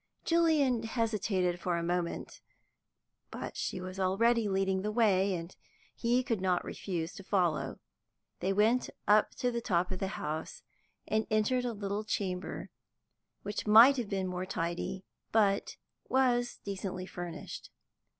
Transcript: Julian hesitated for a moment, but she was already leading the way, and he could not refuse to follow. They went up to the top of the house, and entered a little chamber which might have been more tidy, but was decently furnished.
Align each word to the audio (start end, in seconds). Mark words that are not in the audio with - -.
Julian 0.25 0.81
hesitated 0.81 1.59
for 1.59 1.77
a 1.77 1.83
moment, 1.83 2.41
but 3.29 3.55
she 3.55 3.79
was 3.79 3.99
already 3.99 4.49
leading 4.49 4.81
the 4.81 4.91
way, 4.91 5.35
and 5.35 5.55
he 5.93 6.23
could 6.23 6.41
not 6.41 6.65
refuse 6.65 7.13
to 7.13 7.23
follow. 7.23 7.77
They 8.39 8.51
went 8.51 8.89
up 9.07 9.35
to 9.35 9.51
the 9.51 9.61
top 9.61 9.91
of 9.91 9.99
the 9.99 10.07
house, 10.17 10.63
and 11.07 11.27
entered 11.29 11.65
a 11.65 11.73
little 11.73 12.03
chamber 12.03 12.71
which 13.43 13.67
might 13.67 13.97
have 13.97 14.09
been 14.09 14.25
more 14.27 14.47
tidy, 14.47 15.05
but 15.31 15.77
was 16.09 16.57
decently 16.63 17.05
furnished. 17.05 17.69